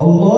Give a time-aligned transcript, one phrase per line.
[0.00, 0.37] Allah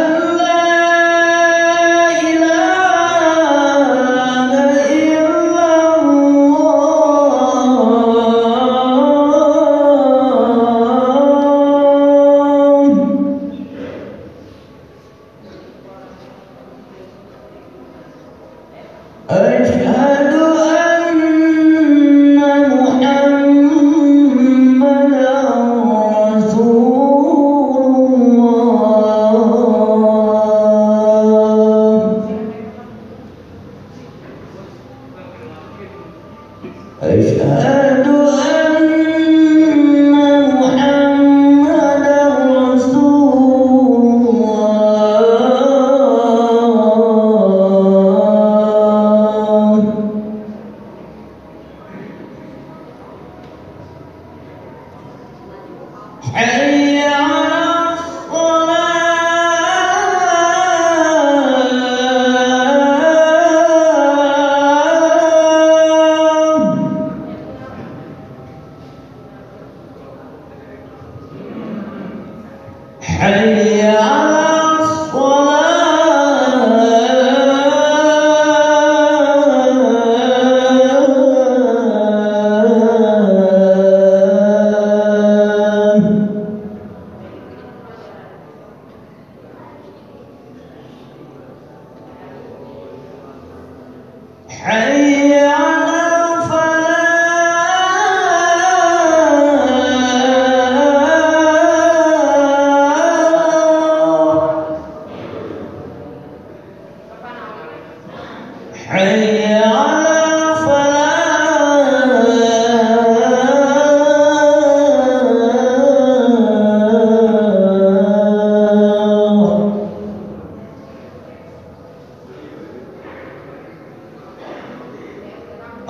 [73.01, 73.90] حي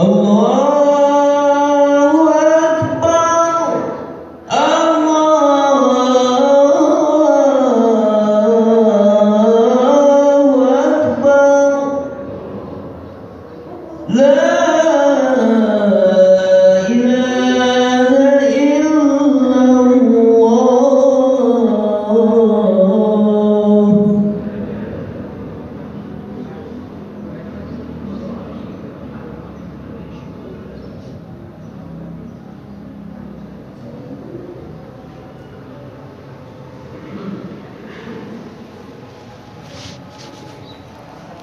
[0.03, 0.50] Allah